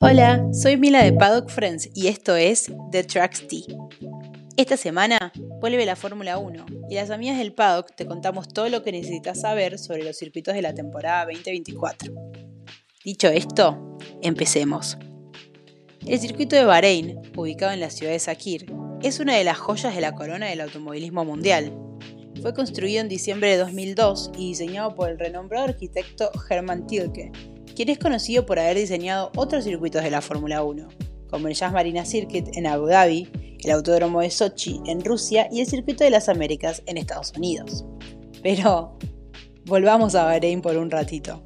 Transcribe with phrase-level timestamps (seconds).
[0.00, 3.64] Hola, soy Mila de Paddock Friends y esto es The Tracks T.
[4.56, 8.82] Esta semana vuelve la Fórmula 1 y las amigas del Paddock te contamos todo lo
[8.82, 12.12] que necesitas saber sobre los circuitos de la temporada 2024.
[13.04, 14.98] Dicho esto, empecemos.
[16.06, 19.94] El circuito de Bahrein, ubicado en la ciudad de Sakir, es una de las joyas
[19.94, 21.72] de la corona del automovilismo mundial.
[22.42, 27.32] Fue construido en diciembre de 2002 y diseñado por el renombrado arquitecto Hermann Tilke,
[27.76, 30.88] quien es conocido por haber diseñado otros circuitos de la Fórmula 1,
[31.28, 33.28] como el Jazz Marina Circuit en Abu Dhabi,
[33.62, 37.84] el Autódromo de Sochi en Rusia y el Circuito de las Américas en Estados Unidos.
[38.42, 38.98] Pero
[39.66, 41.42] volvamos a Bahrein por un ratito.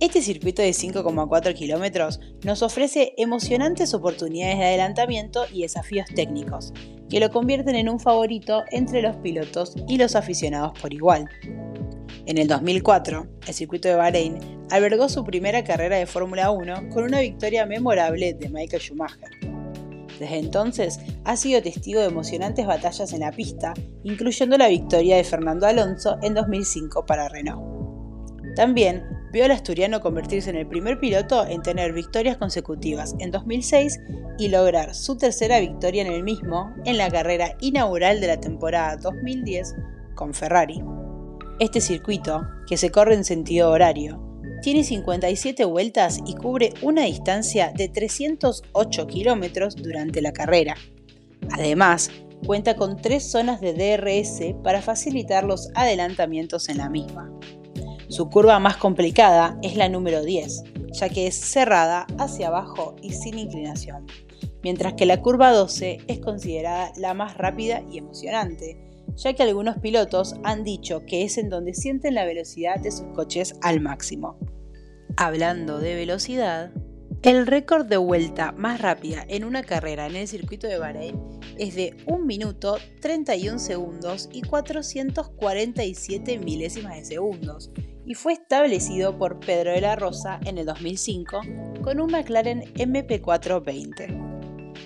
[0.00, 6.72] Este circuito de 5,4 kilómetros nos ofrece emocionantes oportunidades de adelantamiento y desafíos técnicos,
[7.10, 11.28] que lo convierten en un favorito entre los pilotos y los aficionados por igual.
[12.26, 14.38] En el 2004, el circuito de Bahrein
[14.70, 19.30] albergó su primera carrera de Fórmula 1 con una victoria memorable de Michael Schumacher.
[20.20, 25.24] Desde entonces ha sido testigo de emocionantes batallas en la pista, incluyendo la victoria de
[25.24, 27.66] Fernando Alonso en 2005 para Renault.
[28.54, 34.00] También vio al asturiano convertirse en el primer piloto en tener victorias consecutivas en 2006
[34.38, 38.96] y lograr su tercera victoria en el mismo en la carrera inaugural de la temporada
[38.96, 39.74] 2010
[40.14, 40.82] con Ferrari.
[41.60, 44.24] Este circuito, que se corre en sentido horario,
[44.62, 50.76] tiene 57 vueltas y cubre una distancia de 308 kilómetros durante la carrera.
[51.50, 52.10] Además,
[52.46, 57.30] cuenta con tres zonas de DRS para facilitar los adelantamientos en la misma.
[58.08, 63.12] Su curva más complicada es la número 10, ya que es cerrada hacia abajo y
[63.12, 64.06] sin inclinación,
[64.62, 69.76] mientras que la curva 12 es considerada la más rápida y emocionante, ya que algunos
[69.76, 74.38] pilotos han dicho que es en donde sienten la velocidad de sus coches al máximo.
[75.18, 76.72] Hablando de velocidad,
[77.22, 81.20] el récord de vuelta más rápida en una carrera en el circuito de Bahrein
[81.58, 87.70] es de 1 minuto 31 segundos y 447 milésimas de segundos
[88.08, 91.42] y fue establecido por Pedro de la Rosa en el 2005
[91.82, 94.28] con un McLaren MP420.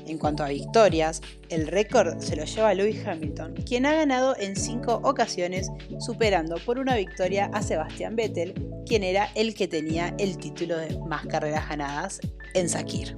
[0.07, 4.57] En cuanto a victorias, el récord se lo lleva Lewis Hamilton, quien ha ganado en
[4.57, 8.55] cinco ocasiones, superando por una victoria a Sebastian Vettel,
[8.87, 12.21] quien era el que tenía el título de más carreras ganadas
[12.55, 13.17] en Sakir.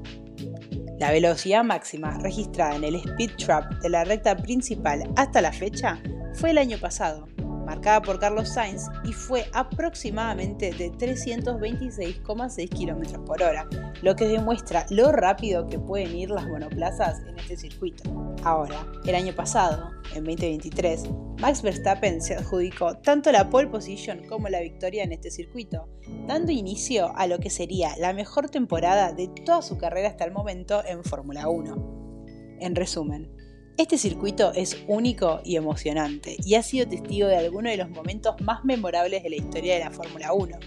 [0.99, 5.99] La velocidad máxima registrada en el Speed Trap de la recta principal hasta la fecha
[6.35, 7.27] fue el año pasado,
[7.65, 13.69] marcada por Carlos Sainz y fue aproximadamente de 326,6 km por hora,
[14.03, 18.03] lo que demuestra lo rápido que pueden ir las monoplazas en este circuito.
[18.43, 21.05] Ahora, el año pasado, en 2023,
[21.41, 25.89] Max Verstappen se adjudicó tanto la pole position como la victoria en este circuito,
[26.27, 30.33] dando inicio a lo que sería la mejor temporada de toda su carrera hasta el
[30.33, 32.57] momento en Fórmula 1.
[32.61, 33.31] En resumen,
[33.77, 38.41] este circuito es único y emocionante y ha sido testigo de algunos de los momentos
[38.41, 40.59] más memorables de la historia de la Fórmula 1.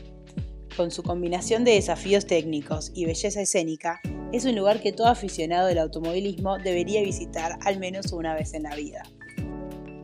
[0.75, 4.01] Con su combinación de desafíos técnicos y belleza escénica,
[4.33, 8.63] es un lugar que todo aficionado del automovilismo debería visitar al menos una vez en
[8.63, 9.03] la vida.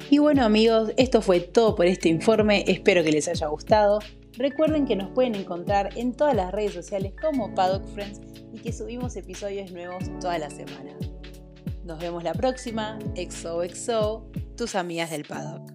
[0.09, 3.99] Y bueno amigos, esto fue todo por este informe, espero que les haya gustado.
[4.37, 8.21] Recuerden que nos pueden encontrar en todas las redes sociales como Paddock Friends
[8.53, 10.95] y que subimos episodios nuevos toda la semana.
[11.83, 12.97] Nos vemos la próxima.
[13.15, 15.73] Exo exo tus amigas del paddock.